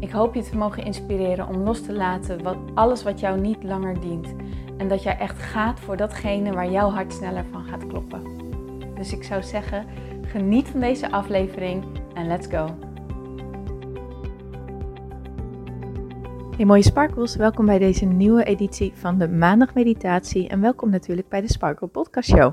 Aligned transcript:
Ik 0.00 0.10
hoop 0.10 0.34
je 0.34 0.42
te 0.42 0.56
mogen 0.56 0.84
inspireren 0.84 1.48
om 1.48 1.56
los 1.56 1.82
te 1.82 1.92
laten 1.92 2.42
wat, 2.42 2.56
alles 2.74 3.02
wat 3.02 3.20
jou 3.20 3.40
niet 3.40 3.62
langer 3.62 4.00
dient. 4.00 4.34
En 4.76 4.88
dat 4.88 5.02
jij 5.02 5.18
echt 5.18 5.38
gaat 5.38 5.80
voor 5.80 5.96
datgene 5.96 6.52
waar 6.52 6.70
jouw 6.70 6.90
hart 6.90 7.12
sneller 7.12 7.44
van 7.50 7.64
gaat 7.64 7.86
kloppen. 7.86 8.22
Dus 8.94 9.12
ik 9.12 9.22
zou 9.22 9.42
zeggen, 9.42 9.86
geniet 10.22 10.68
van 10.68 10.80
deze 10.80 11.10
aflevering 11.10 11.84
en 12.14 12.26
let's 12.26 12.46
go. 12.46 12.76
Hey 16.56 16.66
mooie 16.66 16.82
sparkles, 16.82 17.36
welkom 17.36 17.66
bij 17.66 17.78
deze 17.78 18.04
nieuwe 18.04 18.44
editie 18.44 18.92
van 18.94 19.18
de 19.18 19.28
Maandag 19.28 19.74
Meditatie 19.74 20.48
en 20.48 20.60
welkom 20.60 20.90
natuurlijk 20.90 21.28
bij 21.28 21.40
de 21.40 21.52
Sparkle 21.52 21.86
Podcast 21.86 22.28
Show. 22.28 22.52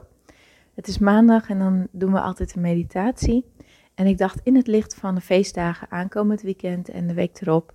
Het 0.76 0.88
is 0.88 0.98
maandag 0.98 1.50
en 1.50 1.60
dan 1.60 1.88
doen 1.92 2.12
we 2.12 2.20
altijd 2.20 2.56
een 2.56 2.62
meditatie. 2.62 3.46
En 3.96 4.06
ik 4.06 4.18
dacht, 4.18 4.40
in 4.44 4.56
het 4.56 4.68
licht 4.68 4.96
van 4.96 5.16
de 5.16 5.22
feestdagen 5.22 5.92
aankomend 5.92 6.42
weekend 6.42 6.90
en 6.90 7.08
de 7.08 7.14
week 7.14 7.42
erop, 7.42 7.74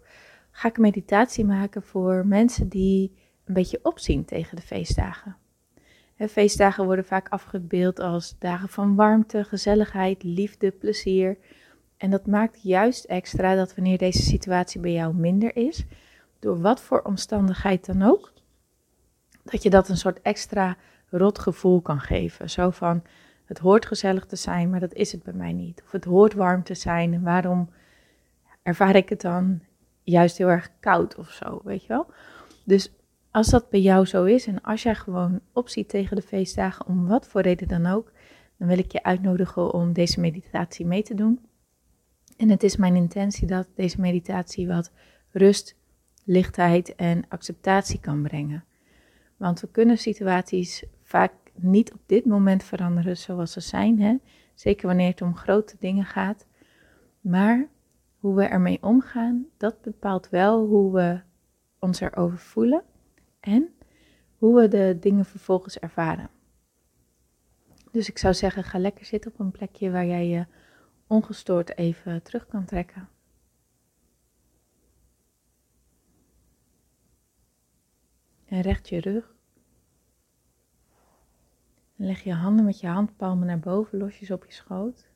ga 0.50 0.68
ik 0.68 0.76
een 0.76 0.82
meditatie 0.82 1.44
maken 1.44 1.82
voor 1.82 2.26
mensen 2.26 2.68
die 2.68 3.12
een 3.44 3.54
beetje 3.54 3.80
opzien 3.82 4.24
tegen 4.24 4.56
de 4.56 4.62
feestdagen. 4.62 5.36
feestdagen 6.16 6.84
worden 6.84 7.04
vaak 7.04 7.28
afgebeeld 7.28 8.00
als 8.00 8.36
dagen 8.38 8.68
van 8.68 8.94
warmte, 8.94 9.44
gezelligheid, 9.44 10.22
liefde, 10.22 10.70
plezier. 10.70 11.38
En 11.96 12.10
dat 12.10 12.26
maakt 12.26 12.62
juist 12.62 13.04
extra 13.04 13.54
dat 13.54 13.74
wanneer 13.74 13.98
deze 13.98 14.22
situatie 14.22 14.80
bij 14.80 14.92
jou 14.92 15.14
minder 15.14 15.56
is, 15.56 15.84
door 16.38 16.60
wat 16.60 16.80
voor 16.80 17.02
omstandigheid 17.02 17.86
dan 17.86 18.02
ook, 18.02 18.32
dat 19.44 19.62
je 19.62 19.70
dat 19.70 19.88
een 19.88 19.96
soort 19.96 20.20
extra 20.22 20.76
rot 21.08 21.38
gevoel 21.38 21.80
kan 21.80 22.00
geven. 22.00 22.50
Zo 22.50 22.70
van, 22.70 23.02
het 23.50 23.58
hoort 23.58 23.86
gezellig 23.86 24.26
te 24.26 24.36
zijn, 24.36 24.70
maar 24.70 24.80
dat 24.80 24.94
is 24.94 25.12
het 25.12 25.22
bij 25.22 25.32
mij 25.32 25.52
niet. 25.52 25.82
Of 25.84 25.92
het 25.92 26.04
hoort 26.04 26.34
warm 26.34 26.62
te 26.62 26.74
zijn 26.74 27.14
en 27.14 27.22
waarom 27.22 27.70
ervaar 28.62 28.96
ik 28.96 29.08
het 29.08 29.20
dan 29.20 29.60
juist 30.02 30.38
heel 30.38 30.48
erg 30.48 30.70
koud 30.80 31.16
of 31.16 31.30
zo, 31.30 31.60
weet 31.64 31.82
je 31.82 31.88
wel? 31.88 32.06
Dus 32.64 32.92
als 33.30 33.48
dat 33.48 33.70
bij 33.70 33.80
jou 33.80 34.06
zo 34.06 34.24
is 34.24 34.46
en 34.46 34.60
als 34.60 34.82
jij 34.82 34.94
gewoon 34.94 35.40
opziet 35.52 35.88
tegen 35.88 36.16
de 36.16 36.22
feestdagen, 36.22 36.86
om 36.86 37.06
wat 37.06 37.28
voor 37.28 37.40
reden 37.40 37.68
dan 37.68 37.86
ook, 37.86 38.12
dan 38.56 38.68
wil 38.68 38.78
ik 38.78 38.92
je 38.92 39.02
uitnodigen 39.02 39.72
om 39.72 39.92
deze 39.92 40.20
meditatie 40.20 40.86
mee 40.86 41.02
te 41.02 41.14
doen. 41.14 41.40
En 42.36 42.48
het 42.48 42.62
is 42.62 42.76
mijn 42.76 42.96
intentie 42.96 43.46
dat 43.46 43.66
deze 43.74 44.00
meditatie 44.00 44.66
wat 44.66 44.92
rust, 45.30 45.76
lichtheid 46.24 46.94
en 46.94 47.24
acceptatie 47.28 48.00
kan 48.00 48.22
brengen. 48.22 48.64
Want 49.36 49.60
we 49.60 49.68
kunnen 49.70 49.98
situaties 49.98 50.84
vaak 51.02 51.32
niet 51.62 51.92
op 51.92 52.00
dit 52.06 52.24
moment 52.24 52.62
veranderen 52.62 53.16
zoals 53.16 53.52
ze 53.52 53.60
zijn. 53.60 54.00
Hè? 54.00 54.16
Zeker 54.54 54.86
wanneer 54.86 55.10
het 55.10 55.22
om 55.22 55.36
grote 55.36 55.76
dingen 55.78 56.04
gaat. 56.04 56.46
Maar 57.20 57.68
hoe 58.18 58.34
we 58.34 58.44
ermee 58.44 58.82
omgaan, 58.82 59.46
dat 59.56 59.80
bepaalt 59.82 60.28
wel 60.28 60.66
hoe 60.66 60.92
we 60.92 61.20
ons 61.78 62.00
erover 62.00 62.38
voelen 62.38 62.82
en 63.40 63.68
hoe 64.36 64.60
we 64.60 64.68
de 64.68 64.96
dingen 65.00 65.24
vervolgens 65.24 65.78
ervaren. 65.78 66.30
Dus 67.90 68.08
ik 68.08 68.18
zou 68.18 68.34
zeggen, 68.34 68.64
ga 68.64 68.78
lekker 68.78 69.04
zitten 69.04 69.30
op 69.32 69.38
een 69.38 69.50
plekje 69.50 69.90
waar 69.90 70.06
jij 70.06 70.28
je 70.28 70.46
ongestoord 71.06 71.76
even 71.76 72.22
terug 72.22 72.46
kan 72.46 72.64
trekken. 72.64 73.08
En 78.44 78.60
recht 78.60 78.88
je 78.88 79.00
rug. 79.00 79.34
Leg 82.00 82.22
je 82.22 82.34
handen 82.34 82.64
met 82.64 82.80
je 82.80 82.86
handpalmen 82.86 83.46
naar 83.46 83.58
boven, 83.58 83.98
losjes 83.98 84.30
op 84.30 84.44
je 84.44 84.52
schoot. 84.52 85.08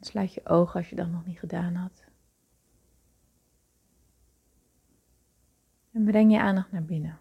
Sluit 0.00 0.34
je 0.34 0.46
ogen 0.46 0.74
als 0.74 0.90
je 0.90 0.96
dat 0.96 1.10
nog 1.10 1.26
niet 1.26 1.38
gedaan 1.38 1.74
had. 1.74 2.04
En 5.92 6.04
breng 6.04 6.32
je 6.32 6.40
aandacht 6.40 6.72
naar 6.72 6.84
binnen. 6.84 7.18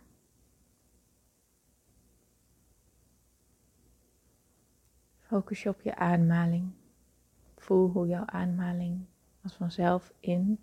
Focus 5.19 5.63
je 5.63 5.69
op 5.69 5.81
je 5.81 5.95
ademhaling. 5.95 6.71
Voel 7.57 7.89
hoe 7.89 8.07
jouw 8.07 8.25
ademhaling 8.25 9.05
als 9.41 9.53
vanzelf 9.53 10.13
in 10.19 10.59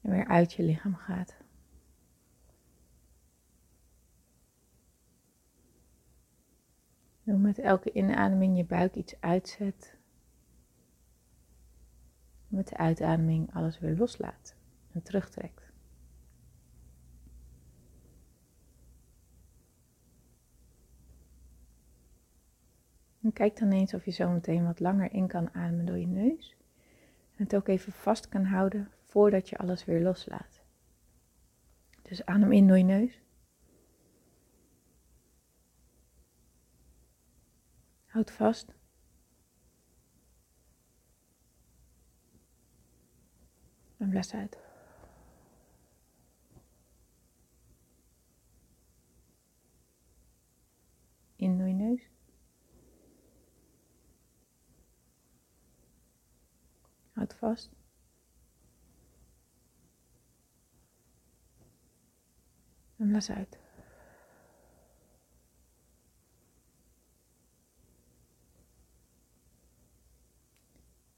en 0.00 0.10
weer 0.10 0.26
uit 0.26 0.52
je 0.52 0.62
lichaam 0.62 0.94
gaat. 0.94 1.43
Hoe 7.24 7.38
met 7.38 7.58
elke 7.58 7.92
inademing 7.92 8.56
je 8.56 8.64
buik 8.64 8.94
iets 8.94 9.20
uitzet. 9.20 9.96
Met 12.48 12.68
de 12.68 12.76
uitademing 12.76 13.54
alles 13.54 13.78
weer 13.78 13.96
loslaat 13.96 14.54
en 14.92 15.02
terugtrekt. 15.02 15.72
En 23.22 23.32
kijk 23.32 23.58
dan 23.58 23.72
eens 23.72 23.94
of 23.94 24.04
je 24.04 24.10
zo 24.10 24.30
meteen 24.30 24.64
wat 24.64 24.80
langer 24.80 25.12
in 25.12 25.26
kan 25.26 25.54
ademen 25.54 25.86
door 25.86 25.98
je 25.98 26.06
neus. 26.06 26.56
En 27.36 27.44
het 27.44 27.56
ook 27.56 27.68
even 27.68 27.92
vast 27.92 28.28
kan 28.28 28.44
houden 28.44 28.90
voordat 29.02 29.48
je 29.48 29.58
alles 29.58 29.84
weer 29.84 30.00
loslaat. 30.00 30.62
Dus 32.02 32.26
adem 32.26 32.52
in 32.52 32.66
door 32.66 32.78
je 32.78 32.84
neus. 32.84 33.23
Houd 38.14 38.30
vast. 38.30 38.72
En 43.96 44.10
blaas 44.10 44.34
uit. 44.34 44.58
In 51.36 51.58
door 51.58 51.66
je 51.66 51.74
neus. 51.74 52.10
Houd 57.12 57.34
vast. 57.34 57.70
En 62.96 63.08
blaas 63.08 63.30
uit. 63.30 63.62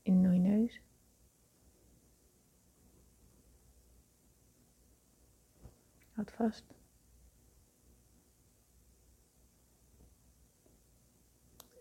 In 0.06 0.22
door 0.22 0.32
je 0.32 0.38
neus. 0.38 0.80
Houd 6.12 6.25
vast. 6.36 6.64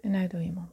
En 0.01 0.15
uit 0.15 0.31
je 0.31 0.51
mond. 0.53 0.69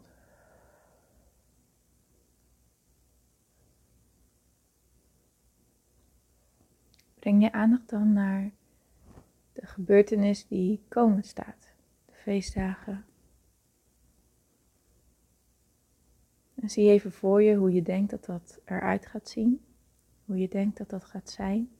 Breng 7.19 7.43
je 7.43 7.53
aandacht 7.53 7.89
dan 7.89 8.13
naar 8.13 8.51
de 9.53 9.67
gebeurtenis 9.67 10.47
die 10.47 10.85
komen 10.89 11.23
staat, 11.23 11.75
de 12.05 12.13
feestdagen. 12.13 13.05
En 16.55 16.71
zie 16.71 16.91
even 16.91 17.13
voor 17.13 17.43
je 17.43 17.57
hoe 17.57 17.73
je 17.73 17.83
denkt 17.83 18.11
dat 18.11 18.25
dat 18.25 18.61
eruit 18.65 19.07
gaat 19.07 19.29
zien, 19.29 19.65
hoe 20.25 20.39
je 20.39 20.49
denkt 20.49 20.77
dat 20.79 20.91
dat 20.91 21.05
gaat 21.05 21.31
zijn. 21.31 21.71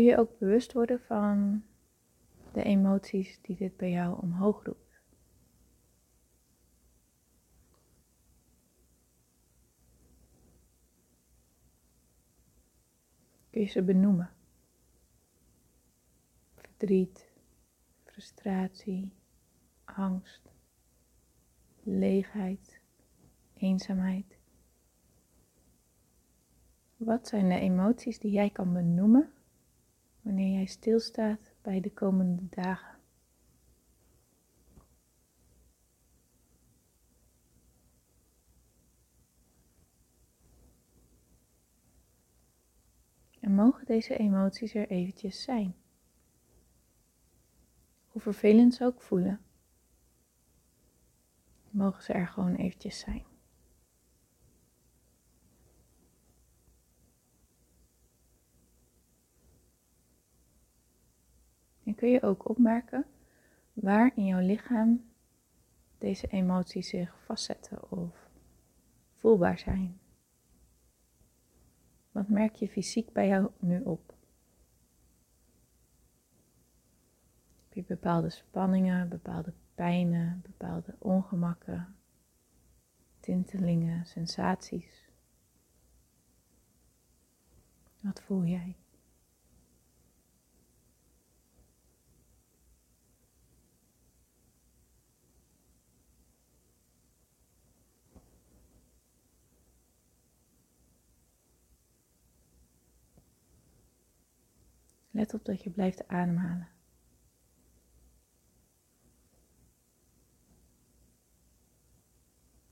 Kun 0.00 0.08
je 0.08 0.18
ook 0.18 0.38
bewust 0.38 0.72
worden 0.72 1.00
van 1.00 1.62
de 2.52 2.62
emoties 2.62 3.38
die 3.42 3.56
dit 3.56 3.76
bij 3.76 3.90
jou 3.90 4.20
omhoog 4.22 4.64
roept. 4.64 5.00
Kun 13.50 13.60
je 13.60 13.66
ze 13.66 13.82
benoemen? 13.82 14.30
verdriet, 16.54 17.32
frustratie, 18.04 19.12
angst, 19.84 20.52
leegheid, 21.82 22.80
eenzaamheid. 23.54 24.38
Wat 26.96 27.28
zijn 27.28 27.48
de 27.48 27.58
emoties 27.58 28.18
die 28.18 28.30
jij 28.30 28.50
kan 28.50 28.72
benoemen 28.72 29.32
wanneer 30.30 30.52
jij 30.52 30.66
stilstaat 30.66 31.52
bij 31.62 31.80
de 31.80 31.92
komende 31.92 32.48
dagen? 32.50 32.98
En 43.40 43.54
mogen 43.54 43.86
deze 43.86 44.16
emoties 44.16 44.74
er 44.74 44.88
eventjes 44.88 45.42
zijn. 45.42 45.74
Hoe 48.08 48.20
vervelend 48.20 48.74
ze 48.74 48.84
ook 48.84 49.02
voelen, 49.02 49.40
mogen 51.70 52.02
ze 52.02 52.12
er 52.12 52.28
gewoon 52.28 52.54
eventjes 52.54 52.98
zijn. 52.98 53.24
En 61.89 61.89
kun 62.00 62.10
je 62.10 62.22
ook 62.22 62.48
opmerken 62.48 63.06
waar 63.72 64.12
in 64.14 64.26
jouw 64.26 64.40
lichaam 64.40 65.04
deze 65.98 66.26
emoties 66.26 66.88
zich 66.88 67.22
vastzetten 67.24 67.90
of 67.90 68.28
voelbaar 69.14 69.58
zijn. 69.58 70.00
Wat 72.10 72.28
merk 72.28 72.54
je 72.54 72.68
fysiek 72.68 73.12
bij 73.12 73.28
jou 73.28 73.50
nu 73.58 73.82
op? 73.82 74.14
Heb 77.68 77.72
je 77.72 77.84
bepaalde 77.84 78.30
spanningen, 78.30 79.08
bepaalde 79.08 79.52
pijnen, 79.74 80.40
bepaalde 80.42 80.96
ongemakken, 80.98 81.96
tintelingen, 83.20 84.06
sensaties? 84.06 85.08
Wat 88.00 88.22
voel 88.22 88.44
jij? 88.44 88.79
Let 105.10 105.34
op 105.34 105.44
dat 105.44 105.62
je 105.62 105.70
blijft 105.70 106.08
ademhalen. 106.08 106.68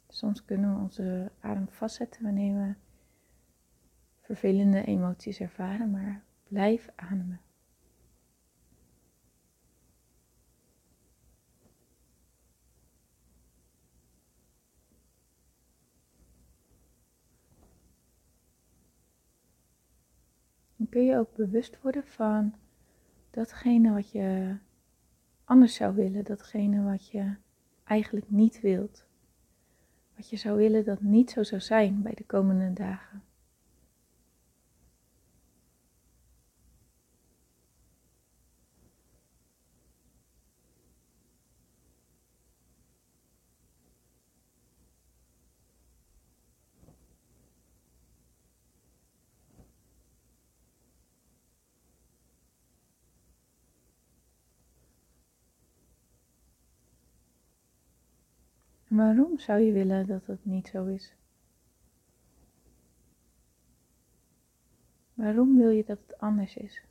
Soms 0.08 0.44
kunnen 0.44 0.74
we 0.74 0.80
onze 0.80 1.32
adem 1.40 1.68
vastzetten 1.68 2.22
wanneer 2.22 2.54
we 2.54 2.74
vervelende 4.20 4.84
emoties 4.84 5.40
ervaren, 5.40 5.90
maar 5.90 6.24
blijf 6.48 6.88
ademen. 6.94 7.40
Kun 20.88 21.04
je 21.04 21.16
ook 21.16 21.36
bewust 21.36 21.82
worden 21.82 22.04
van 22.04 22.54
datgene 23.30 23.92
wat 23.92 24.10
je 24.10 24.56
anders 25.44 25.74
zou 25.74 25.94
willen, 25.94 26.24
datgene 26.24 26.82
wat 26.82 27.08
je 27.08 27.34
eigenlijk 27.84 28.30
niet 28.30 28.60
wilt. 28.60 29.06
Wat 30.16 30.30
je 30.30 30.36
zou 30.36 30.56
willen 30.56 30.84
dat 30.84 31.00
niet 31.00 31.30
zo 31.30 31.42
zou 31.42 31.60
zijn 31.60 32.02
bij 32.02 32.14
de 32.14 32.24
komende 32.24 32.72
dagen. 32.72 33.22
Waarom 58.98 59.38
zou 59.38 59.60
je 59.60 59.72
willen 59.72 60.06
dat 60.06 60.26
het 60.26 60.44
niet 60.44 60.68
zo 60.68 60.86
is? 60.86 61.14
Waarom 65.14 65.56
wil 65.56 65.70
je 65.70 65.84
dat 65.84 65.98
het 66.06 66.18
anders 66.18 66.56
is? 66.56 66.82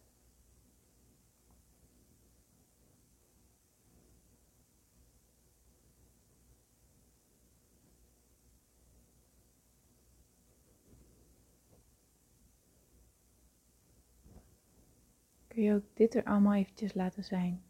Kun 15.47 15.63
je 15.63 15.73
ook 15.73 15.83
dit 15.93 16.15
er 16.15 16.23
allemaal 16.23 16.53
eventjes 16.53 16.93
laten 16.93 17.23
zijn? 17.23 17.61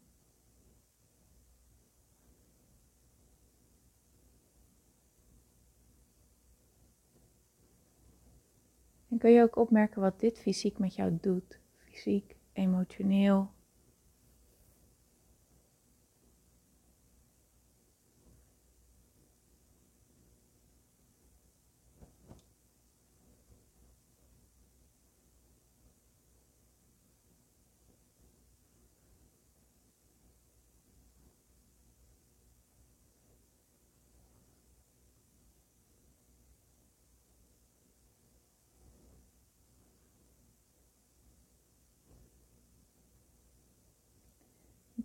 Kun 9.18 9.30
je 9.30 9.42
ook 9.42 9.56
opmerken 9.56 10.00
wat 10.00 10.20
dit 10.20 10.38
fysiek 10.38 10.78
met 10.78 10.94
jou 10.94 11.18
doet. 11.20 11.60
Fysiek, 11.76 12.36
emotioneel. 12.52 13.50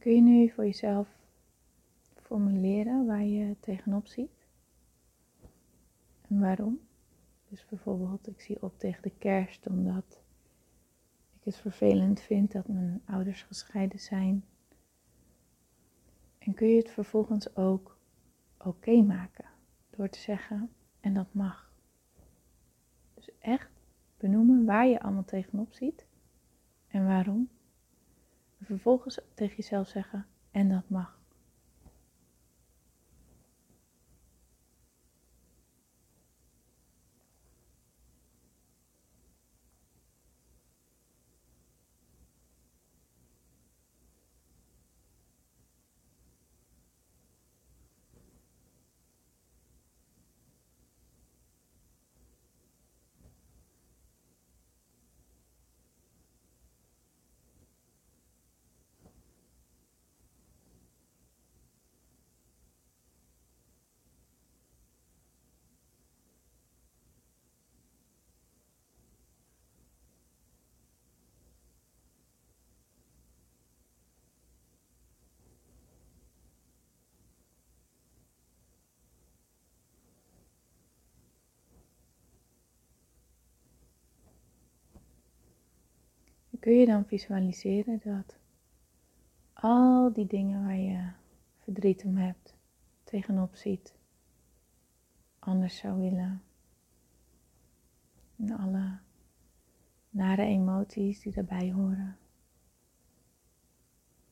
Kun 0.03 0.15
je 0.15 0.21
nu 0.21 0.49
voor 0.49 0.65
jezelf 0.65 1.07
formuleren 2.15 3.05
waar 3.05 3.23
je 3.23 3.55
tegenop 3.59 4.07
ziet? 4.07 4.47
En 6.27 6.39
waarom? 6.39 6.79
Dus 7.49 7.65
bijvoorbeeld, 7.65 8.27
ik 8.27 8.41
zie 8.41 8.61
op 8.61 8.79
tegen 8.79 9.01
de 9.01 9.11
kerst 9.17 9.67
omdat 9.67 10.21
ik 11.33 11.43
het 11.43 11.55
vervelend 11.55 12.21
vind 12.21 12.51
dat 12.51 12.67
mijn 12.67 13.01
ouders 13.05 13.43
gescheiden 13.43 13.99
zijn. 13.99 14.45
En 16.37 16.53
kun 16.53 16.67
je 16.67 16.77
het 16.77 16.91
vervolgens 16.91 17.55
ook 17.55 17.97
oké 18.57 19.01
maken 19.01 19.45
door 19.89 20.09
te 20.09 20.19
zeggen, 20.19 20.69
en 20.99 21.13
dat 21.13 21.33
mag. 21.33 21.71
Dus 23.13 23.29
echt 23.39 23.69
benoemen 24.17 24.65
waar 24.65 24.87
je 24.87 25.01
allemaal 25.01 25.25
tegenop 25.25 25.73
ziet 25.73 26.05
en 26.87 27.05
waarom 27.05 27.49
vervolgens 28.65 29.19
tegen 29.33 29.55
jezelf 29.55 29.87
zeggen, 29.87 30.25
en 30.51 30.69
dat 30.69 30.89
mag. 30.89 31.12
Kun 86.63 86.73
je 86.73 86.85
dan 86.85 87.05
visualiseren 87.05 88.01
dat 88.03 88.37
al 89.53 90.13
die 90.13 90.27
dingen 90.27 90.63
waar 90.63 90.77
je 90.77 91.09
verdriet 91.59 92.05
om 92.05 92.17
hebt, 92.17 92.55
tegenop 93.03 93.55
ziet, 93.55 93.95
anders 95.39 95.77
zou 95.77 95.99
willen. 95.99 96.41
En 98.35 98.51
alle 98.57 98.97
nare 100.09 100.43
emoties 100.43 101.19
die 101.19 101.33
daarbij 101.33 101.71
horen. 101.71 102.17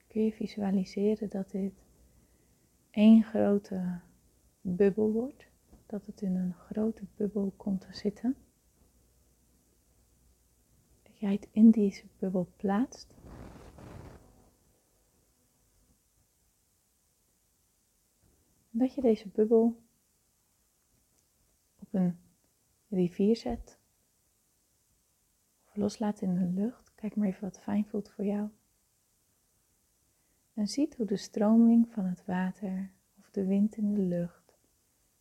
Kun 0.07 0.23
je 0.23 0.31
visualiseren 0.31 1.29
dat 1.29 1.51
dit 1.51 1.73
één 2.89 3.23
grote 3.23 3.99
bubbel 4.61 5.11
wordt, 5.11 5.47
dat 5.85 6.05
het 6.05 6.21
in 6.21 6.35
een 6.35 6.53
grote 6.53 7.03
bubbel 7.15 7.53
komt 7.57 7.81
te 7.81 7.93
zitten. 7.93 8.35
Jij 11.21 11.31
het 11.31 11.47
in 11.51 11.71
deze 11.71 12.05
bubbel 12.19 12.51
plaatst. 12.55 13.13
Dat 18.69 18.93
je 18.93 19.01
deze 19.01 19.27
bubbel 19.27 19.81
op 21.79 21.93
een 21.93 22.19
rivier 22.89 23.35
zet 23.35 23.79
of 25.67 25.75
loslaat 25.75 26.21
in 26.21 26.33
de 26.33 26.61
lucht. 26.61 26.95
Kijk 26.95 27.15
maar 27.15 27.27
even 27.27 27.41
wat 27.41 27.59
fijn 27.59 27.85
voelt 27.85 28.09
voor 28.09 28.25
jou. 28.25 28.49
En 30.53 30.67
ziet 30.67 30.95
hoe 30.95 31.05
de 31.05 31.17
stroming 31.17 31.91
van 31.91 32.05
het 32.05 32.25
water 32.25 32.91
of 33.19 33.29
de 33.31 33.45
wind 33.45 33.77
in 33.77 33.93
de 33.93 34.01
lucht 34.01 34.57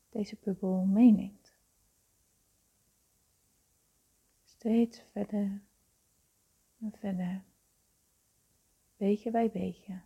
deze 0.09 0.37
bubbel 0.41 0.85
meeneemt. 0.85 1.55
Steeds 4.45 5.01
verder 5.01 5.69
en 6.81 6.93
verder, 6.93 7.45
beetje 8.97 9.31
bij 9.31 9.51
beetje, 9.51 10.01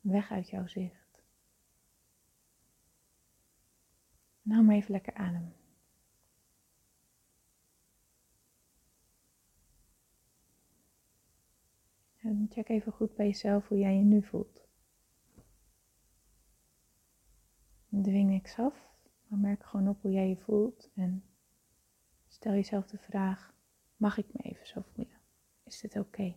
weg 0.00 0.30
uit 0.30 0.48
jouw 0.48 0.66
zicht. 0.66 1.22
Nou 4.42 4.62
maar 4.62 4.74
even 4.74 4.90
lekker 4.90 5.14
adem. 5.14 5.54
En 12.16 12.46
check 12.50 12.68
even 12.68 12.92
goed 12.92 13.14
bij 13.14 13.26
jezelf 13.26 13.68
hoe 13.68 13.78
jij 13.78 13.96
je 13.96 14.04
nu 14.04 14.22
voelt. 14.22 14.66
Dwing 17.88 18.30
niks 18.30 18.58
af, 18.58 18.88
maar 19.26 19.38
merk 19.38 19.64
gewoon 19.64 19.88
op 19.88 20.02
hoe 20.02 20.10
jij 20.10 20.28
je 20.28 20.36
voelt 20.36 20.90
en 20.94 21.24
stel 22.28 22.52
jezelf 22.52 22.86
de 22.86 22.98
vraag: 22.98 23.54
mag 23.96 24.18
ik 24.18 24.26
me 24.32 24.42
even 24.42 24.66
zo 24.66 24.82
voelen? 24.94 25.23
Is 25.64 25.80
dit 25.80 25.96
oké? 25.96 26.34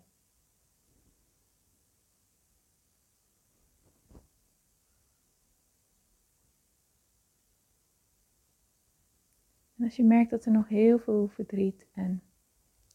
En 9.78 9.84
als 9.84 9.96
je 9.96 10.04
merkt 10.04 10.30
dat 10.30 10.46
er 10.46 10.52
nog 10.52 10.68
heel 10.68 11.00
veel 11.00 11.28
verdriet 11.28 11.88
en 11.94 12.22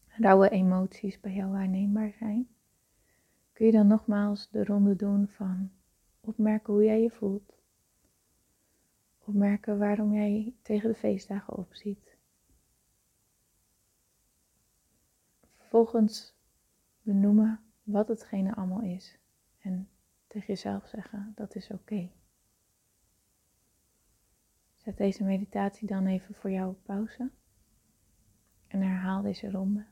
rauwe 0.07 0.49
emoties 0.49 1.19
bij 1.19 1.33
jou 1.33 1.51
waarneembaar 1.51 2.13
zijn, 2.13 2.47
kun 3.53 3.65
je 3.65 3.71
dan 3.71 3.87
nogmaals 3.87 4.49
de 4.49 4.63
ronde 4.63 4.95
doen 4.95 5.27
van 5.27 5.71
opmerken 6.19 6.73
hoe 6.73 6.83
jij 6.83 7.01
je 7.01 7.09
voelt. 7.09 7.57
Opmerken 9.25 9.77
waarom 9.77 10.13
jij 10.13 10.53
tegen 10.61 10.89
de 10.89 10.95
feestdagen 10.95 11.57
opziet. 11.57 12.12
Vervolgens 15.73 16.35
benoemen 17.01 17.59
wat 17.83 18.07
hetgene 18.07 18.55
allemaal 18.55 18.81
is. 18.81 19.19
En 19.59 19.89
tegen 20.27 20.47
jezelf 20.47 20.87
zeggen, 20.87 21.31
dat 21.35 21.55
is 21.55 21.71
oké. 21.71 22.11
Zet 24.75 24.97
deze 24.97 25.23
meditatie 25.23 25.87
dan 25.87 26.05
even 26.05 26.35
voor 26.35 26.51
jou 26.51 26.69
op 26.69 26.83
pauze. 26.83 27.31
En 28.67 28.81
herhaal 28.81 29.21
deze 29.21 29.51
ronde. 29.51 29.85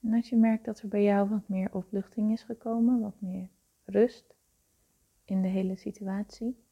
En 0.00 0.14
als 0.14 0.28
je 0.28 0.36
merkt 0.36 0.64
dat 0.64 0.80
er 0.80 0.88
bij 0.88 1.02
jou 1.02 1.28
wat 1.28 1.48
meer 1.48 1.74
opluchting 1.74 2.32
is 2.32 2.42
gekomen, 2.42 3.00
wat 3.00 3.20
meer 3.20 3.48
rust 3.84 4.34
in 5.24 5.42
de 5.42 5.48
hele 5.48 5.76
situatie, 5.76 6.66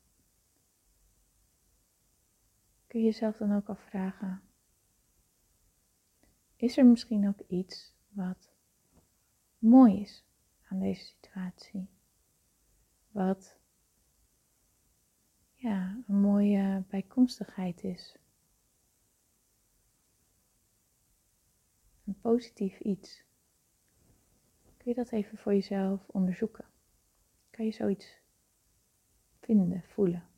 kun 2.96 3.04
je 3.04 3.10
jezelf 3.10 3.36
dan 3.36 3.56
ook 3.56 3.68
afvragen: 3.68 4.42
is 6.56 6.76
er 6.76 6.86
misschien 6.86 7.28
ook 7.28 7.40
iets 7.48 7.94
wat 8.08 8.52
mooi 9.58 10.00
is 10.00 10.24
aan 10.68 10.78
deze 10.78 11.04
situatie? 11.04 11.88
Wat 13.08 13.58
ja, 15.54 16.02
een 16.06 16.20
mooie 16.20 16.84
bijkomstigheid 16.88 17.84
is. 17.84 18.16
Een 22.04 22.20
positief 22.20 22.80
iets. 22.80 23.24
Kun 24.76 24.90
je 24.90 24.94
dat 24.94 25.10
even 25.10 25.38
voor 25.38 25.52
jezelf 25.54 26.08
onderzoeken? 26.08 26.64
Kan 27.50 27.64
je 27.64 27.72
zoiets 27.72 28.18
vinden, 29.40 29.82
voelen? 29.82 30.35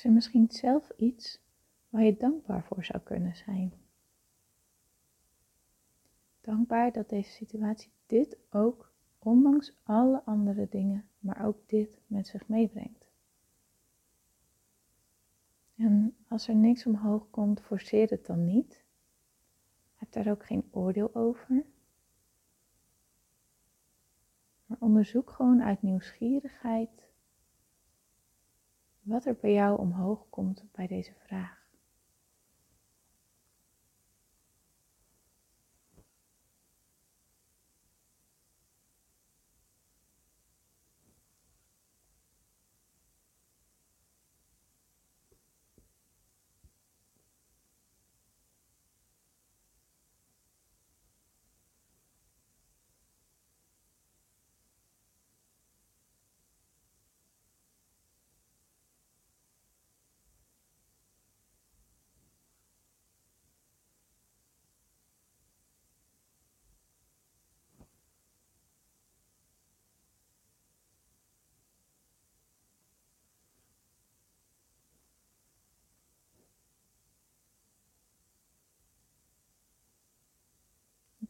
Is 0.00 0.06
er 0.06 0.12
misschien 0.12 0.50
zelf 0.50 0.90
iets 0.96 1.40
waar 1.88 2.02
je 2.02 2.16
dankbaar 2.16 2.64
voor 2.64 2.84
zou 2.84 2.98
kunnen 3.02 3.36
zijn? 3.36 3.72
Dankbaar 6.40 6.92
dat 6.92 7.08
deze 7.08 7.30
situatie 7.30 7.92
dit 8.06 8.38
ook, 8.50 8.92
ondanks 9.18 9.74
alle 9.82 10.22
andere 10.24 10.68
dingen, 10.68 11.08
maar 11.18 11.46
ook 11.46 11.68
dit 11.68 12.00
met 12.06 12.26
zich 12.26 12.48
meebrengt. 12.48 13.10
En 15.76 16.16
als 16.28 16.48
er 16.48 16.56
niks 16.56 16.86
omhoog 16.86 17.30
komt, 17.30 17.60
forceer 17.60 18.08
het 18.10 18.26
dan 18.26 18.44
niet. 18.44 18.84
Heb 19.94 20.12
daar 20.12 20.30
ook 20.30 20.46
geen 20.46 20.68
oordeel 20.70 21.14
over. 21.14 21.64
Maar 24.66 24.78
onderzoek 24.80 25.30
gewoon 25.30 25.62
uit 25.62 25.82
nieuwsgierigheid 25.82 27.09
wat 29.02 29.24
er 29.24 29.36
bij 29.40 29.52
jou 29.52 29.78
omhoog 29.78 30.26
komt 30.30 30.64
bij 30.72 30.86
deze 30.86 31.12
vraag. 31.26 31.59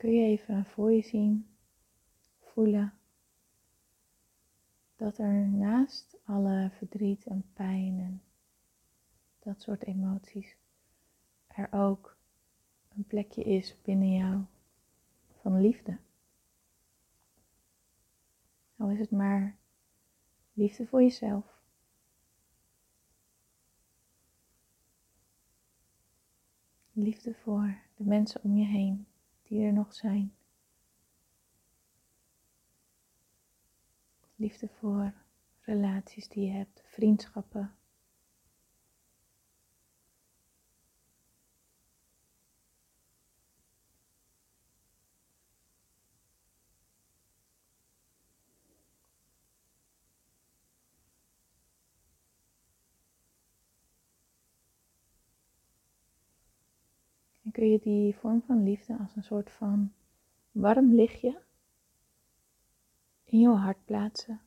Kun 0.00 0.12
je 0.12 0.26
even 0.26 0.64
voor 0.64 0.92
je 0.92 1.02
zien, 1.02 1.49
voelen 2.38 2.95
dat 4.97 5.19
er 5.19 5.49
naast 5.49 6.16
alle 6.25 6.71
verdriet 6.73 7.26
en 7.26 7.45
pijn 7.52 7.99
en 7.99 8.23
dat 9.38 9.62
soort 9.62 9.83
emoties 9.83 10.57
er 11.47 11.73
ook 11.73 12.16
een 12.88 13.04
plekje 13.04 13.42
is 13.42 13.83
binnen 13.83 14.12
jou 14.12 14.45
van 15.40 15.61
liefde. 15.61 15.99
Al 18.76 18.90
is 18.90 18.99
het 18.99 19.11
maar 19.11 19.57
liefde 20.52 20.87
voor 20.87 21.02
jezelf. 21.02 21.61
Liefde 26.92 27.35
voor 27.35 27.78
de 27.97 28.04
mensen 28.04 28.42
om 28.42 28.57
je 28.57 28.66
heen 28.66 29.07
die 29.50 29.66
er 29.66 29.73
nog 29.73 29.95
zijn. 29.95 30.35
Liefde 34.37 34.69
voor 34.69 35.12
relaties 35.61 36.28
die 36.28 36.45
je 36.45 36.52
hebt, 36.52 36.83
vriendschappen. 36.87 37.75
En 57.50 57.57
kun 57.57 57.71
je 57.71 57.78
die 57.78 58.16
vorm 58.16 58.42
van 58.42 58.62
liefde 58.62 58.99
als 58.99 59.16
een 59.16 59.23
soort 59.23 59.50
van 59.50 59.92
warm 60.52 60.95
lichtje 60.95 61.42
in 63.25 63.40
jouw 63.40 63.54
hart 63.54 63.85
plaatsen. 63.85 64.40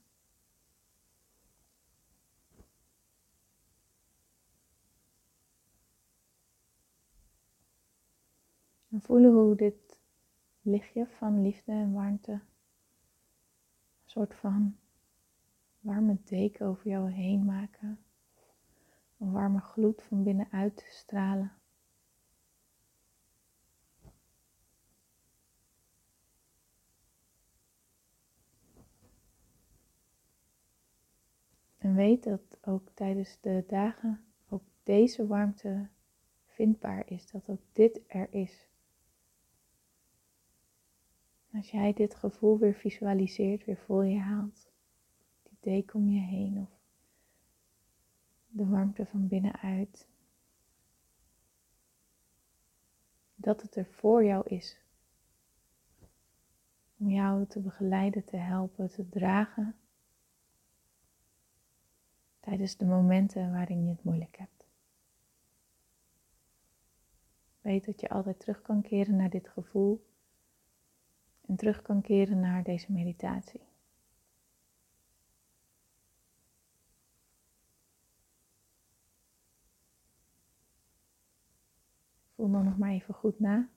En 8.90 9.02
voelen 9.02 9.32
hoe 9.32 9.56
dit 9.56 10.00
lichtje 10.62 11.08
van 11.08 11.42
liefde 11.42 11.72
en 11.72 11.94
warmte 11.94 12.32
een 12.32 12.42
soort 14.06 14.36
van 14.36 14.78
warme 15.80 16.18
deken 16.24 16.66
over 16.66 16.88
jou 16.88 17.12
heen 17.12 17.46
maken. 17.46 18.00
Een 19.18 19.32
warme 19.32 19.60
gloed 19.60 20.04
van 20.04 20.24
binnenuit 20.24 20.86
stralen. 20.90 21.63
En 31.84 31.96
weet 31.96 32.24
dat 32.24 32.58
ook 32.62 32.90
tijdens 32.94 33.38
de 33.42 33.64
dagen 33.68 34.26
ook 34.50 34.64
deze 34.84 35.28
warmte 35.28 35.88
vindbaar 36.46 37.10
is, 37.10 37.32
dat 37.32 37.50
ook 37.50 37.62
dit 37.72 38.02
er 38.08 38.34
is. 38.34 38.68
Als 41.54 41.72
jij 41.72 41.94
dit 41.94 42.16
gevoel 42.16 42.58
weer 42.58 42.74
visualiseert, 42.74 43.66
weer 43.66 43.78
voor 43.78 44.06
je 44.06 44.20
haalt, 44.20 44.72
die 45.44 45.58
deken 45.60 46.00
om 46.00 46.10
je 46.10 46.22
heen 46.22 46.58
of 46.58 46.70
de 48.48 48.66
warmte 48.66 49.06
van 49.06 49.28
binnenuit, 49.28 50.08
dat 53.36 53.62
het 53.62 53.76
er 53.76 53.86
voor 53.86 54.24
jou 54.26 54.48
is. 54.48 54.80
Om 56.98 57.10
jou 57.10 57.48
te 57.48 57.60
begeleiden, 57.60 58.26
te 58.26 58.38
helpen, 58.38 58.90
te 58.90 59.10
dragen 59.10 59.76
tijdens 62.44 62.78
de 62.78 62.86
momenten 62.86 63.52
waarin 63.52 63.84
je 63.84 63.90
het 63.90 64.04
moeilijk 64.04 64.38
hebt. 64.38 64.68
Weet 67.62 67.86
dat 67.86 68.02
je 68.02 68.10
altijd 68.10 68.40
terug 68.40 68.62
kan 68.62 68.82
keren 68.82 69.16
naar 69.16 69.30
dit 69.30 69.50
gevoel 69.50 70.06
en 71.46 71.56
terug 71.56 71.82
kan 71.82 72.02
keren 72.02 72.40
naar 72.40 72.64
deze 72.64 72.92
meditatie. 72.92 73.62
Voel 82.36 82.52
dan 82.52 82.64
nog 82.64 82.78
maar 82.78 82.92
even 82.92 83.14
goed 83.14 83.40
na. 83.40 83.70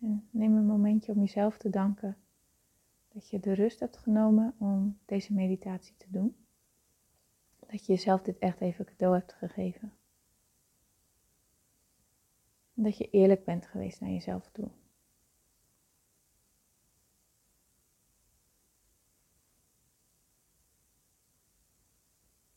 En 0.00 0.28
neem 0.30 0.56
een 0.56 0.66
momentje 0.66 1.12
om 1.12 1.20
jezelf 1.20 1.58
te 1.58 1.70
danken 1.70 2.23
dat 3.14 3.28
je 3.28 3.40
de 3.40 3.52
rust 3.52 3.80
hebt 3.80 3.96
genomen 3.96 4.54
om 4.58 4.98
deze 5.04 5.32
meditatie 5.32 5.96
te 5.96 6.10
doen. 6.10 6.36
Dat 7.58 7.86
je 7.86 7.92
jezelf 7.92 8.22
dit 8.22 8.38
echt 8.38 8.60
even 8.60 8.84
cadeau 8.84 9.14
hebt 9.14 9.32
gegeven. 9.32 9.92
En 12.74 12.82
dat 12.82 12.98
je 12.98 13.10
eerlijk 13.10 13.44
bent 13.44 13.66
geweest 13.66 14.00
naar 14.00 14.10
jezelf 14.10 14.50
toe. 14.50 14.70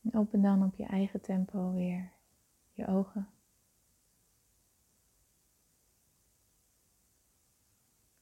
En 0.02 0.14
open 0.14 0.42
dan 0.42 0.64
op 0.64 0.76
je 0.76 0.86
eigen 0.86 1.22
tempo 1.22 1.72
weer 1.74 2.12
je 2.72 2.88
ogen. 2.88 3.30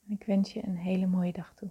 En 0.04 0.12
ik 0.12 0.24
wens 0.24 0.52
je 0.52 0.66
een 0.66 0.76
hele 0.76 1.06
mooie 1.06 1.32
dag 1.32 1.54
toe. 1.54 1.70